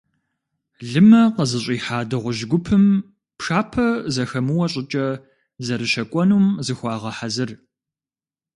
Лымэ 0.89 1.21
къызыщӏихьа 1.35 1.99
дыгъужь 2.09 2.43
гупым, 2.49 2.85
пшапэ 3.37 3.87
зэхэмыуэ 4.13 4.65
щӀыкӀэ, 4.71 5.07
зэрыщэкӀуэнум 5.65 6.45
зыхуагъэхьэзыр. 6.65 7.49